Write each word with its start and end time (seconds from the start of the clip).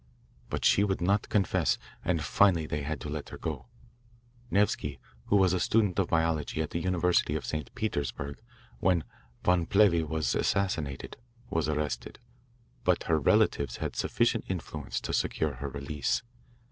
But 0.49 0.65
she 0.65 0.83
would 0.83 0.99
not 0.99 1.29
confess, 1.29 1.77
and 2.03 2.23
finally 2.23 2.65
they 2.65 2.81
had 2.81 2.99
to 3.01 3.07
let 3.07 3.29
her 3.29 3.37
go. 3.37 3.67
Nevsky, 4.49 4.97
who 5.25 5.35
was 5.35 5.53
a 5.53 5.59
student 5.59 5.99
of 5.99 6.07
biology 6.07 6.59
at 6.63 6.71
the 6.71 6.79
University 6.79 7.35
of 7.35 7.45
St. 7.45 7.69
Petersburg 7.75 8.41
when 8.79 9.03
Von 9.43 9.67
Plehve 9.67 10.07
was 10.09 10.33
assassinated, 10.33 11.17
was 11.51 11.69
arrested, 11.69 12.17
but 12.83 13.03
her 13.03 13.19
relatives 13.19 13.77
had 13.77 13.95
sufficient 13.95 14.45
influence 14.47 14.99
to 15.01 15.13
secure 15.13 15.53
her 15.57 15.69
release. 15.69 16.23